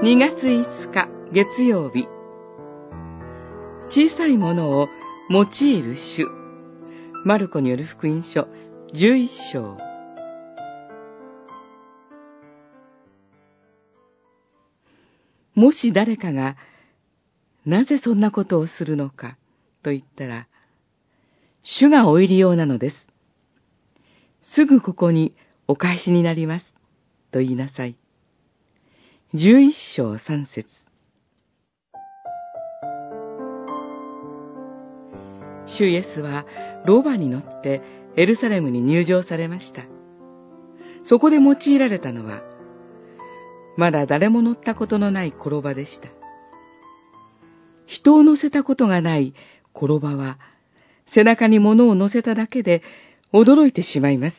[0.00, 2.06] 2月5日月曜日
[3.90, 4.88] 小さいものを
[5.28, 6.24] 用いる主
[7.24, 8.46] マルコによる福音書
[8.94, 9.76] 11章
[15.56, 16.56] もし誰かが
[17.66, 19.36] なぜそんなことをするのか
[19.82, 20.46] と言ったら
[21.64, 22.96] 主がお入りようなのです。
[24.42, 25.34] すぐここに
[25.66, 26.72] お返しになります。
[27.32, 27.96] と言いなさい。
[29.34, 30.64] 十一章三節
[35.66, 36.46] 主イエスは
[36.86, 37.82] ロバに乗って
[38.16, 39.84] エルサレムに入場されました。
[41.04, 42.42] そこで用いられたのは、
[43.76, 46.08] まだ誰も乗ったことのない転ばでした。
[47.84, 49.34] 人を乗せたことがない
[49.74, 50.38] 転ばは、
[51.06, 52.82] 背中に物を乗せただけで
[53.34, 54.36] 驚いてしまいます。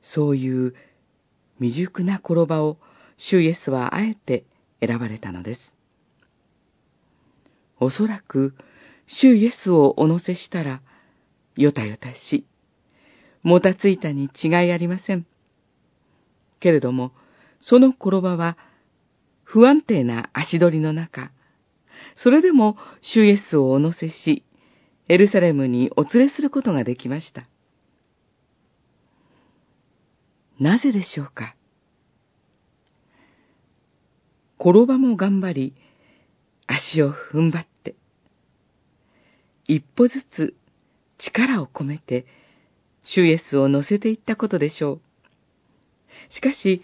[0.00, 0.74] そういう
[1.60, 2.78] 未熟な転ばを
[3.16, 4.44] 主イエスはあえて
[4.80, 5.74] 選ばれたのです。
[7.78, 8.54] おそらく、
[9.06, 10.82] 主イエスをお乗せしたら、
[11.56, 12.46] よたよたし、
[13.42, 15.26] もたついたに違いありません。
[16.60, 17.12] けれども、
[17.60, 18.56] その転ばは、
[19.44, 21.30] 不安定な足取りの中、
[22.16, 24.44] それでも主イエスをお乗せし、
[25.08, 27.46] エルサレムにお連れすることができました。
[30.60, 31.56] なぜでしょうか？
[34.58, 35.74] 転ばも頑張り、
[36.66, 37.94] 足を踏ん張って、
[39.66, 40.54] 一歩ずつ
[41.16, 42.26] 力を込めて、
[43.02, 45.00] 主イエスを乗せていったことでしょう。
[46.28, 46.82] しかし、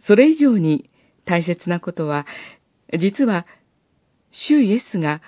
[0.00, 0.88] それ以上に
[1.26, 2.26] 大切なことは、
[2.98, 3.46] 実は、
[4.30, 5.20] 主イエスが、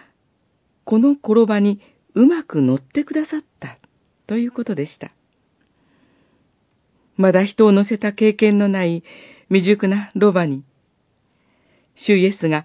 [0.84, 1.83] この転ばに
[2.15, 3.78] うまく乗ってくださった
[4.27, 5.12] ということでした。
[7.20, 9.04] まだ人を乗せた経験のない
[9.48, 10.64] 未熟なロバに、
[11.94, 12.64] 主イエスが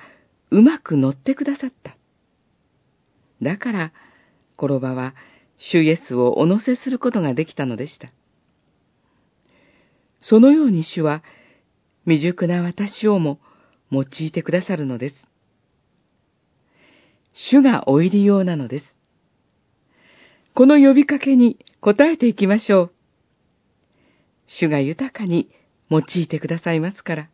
[0.50, 1.98] うまく乗ってくださった。
[3.42, 3.92] だから、
[4.56, 5.14] コロバは
[5.58, 8.14] 主イエスをお乗せすることができたのでした。
[10.22, 11.22] そのように主は
[12.06, 13.40] 未熟な私をも
[13.92, 15.16] 用いてくださるのです。
[17.34, 18.96] 主がお入りようなのです。
[20.54, 22.95] この呼びかけに応えていきましょう。
[24.48, 25.50] 主が豊かに
[25.90, 27.30] 用いてくださいますから。